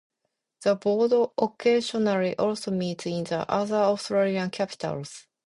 [0.63, 5.27] The board occasionally also meets in other Australian capitals.